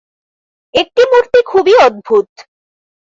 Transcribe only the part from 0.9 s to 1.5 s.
মূর্তি